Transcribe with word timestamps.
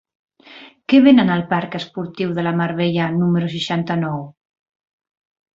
Què 0.93 1.01
venen 1.07 1.29
al 1.33 1.43
parc 1.51 1.77
Esportiu 1.81 2.33
de 2.39 2.47
la 2.49 2.55
Mar 2.63 2.69
Bella 2.81 3.11
número 3.21 3.53
seixanta-nou? 3.57 4.29